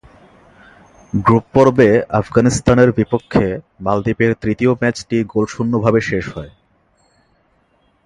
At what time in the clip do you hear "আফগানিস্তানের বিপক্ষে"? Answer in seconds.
2.19-3.47